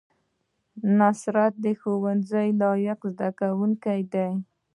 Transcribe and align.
نصرت 0.99 1.53
د 1.63 1.65
ښوونځي 1.79 2.47
لایق 2.61 3.01
زده 3.13 3.29
کوونکی 3.39 3.99
دی 4.13 4.29